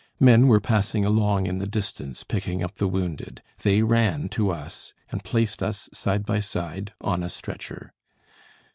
[0.19, 4.93] Men were passing along in the distance picking up the wounded; they ran to us
[5.11, 7.93] and placed us side by side on a stretcher.